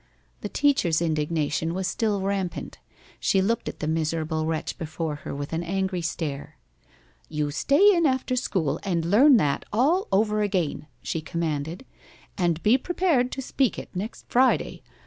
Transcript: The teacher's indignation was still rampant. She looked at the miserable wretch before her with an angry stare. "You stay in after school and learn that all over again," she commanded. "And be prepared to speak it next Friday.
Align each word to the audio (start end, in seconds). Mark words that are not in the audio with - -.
The 0.39 0.49
teacher's 0.49 0.99
indignation 0.99 1.75
was 1.75 1.87
still 1.87 2.21
rampant. 2.21 2.79
She 3.19 3.39
looked 3.39 3.69
at 3.69 3.81
the 3.81 3.87
miserable 3.87 4.47
wretch 4.47 4.79
before 4.79 5.17
her 5.17 5.35
with 5.35 5.53
an 5.53 5.61
angry 5.61 6.01
stare. 6.01 6.57
"You 7.29 7.51
stay 7.51 7.93
in 7.95 8.07
after 8.07 8.35
school 8.35 8.79
and 8.81 9.05
learn 9.05 9.37
that 9.37 9.63
all 9.71 10.07
over 10.11 10.41
again," 10.41 10.87
she 11.03 11.21
commanded. 11.21 11.85
"And 12.35 12.63
be 12.63 12.79
prepared 12.79 13.31
to 13.33 13.43
speak 13.43 13.77
it 13.77 13.95
next 13.95 14.25
Friday. 14.27 14.81